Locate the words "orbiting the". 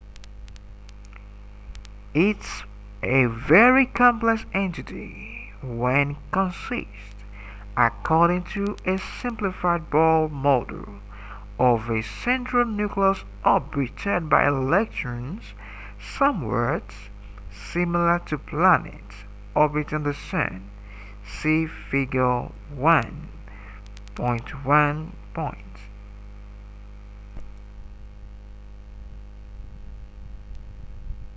19.63-20.13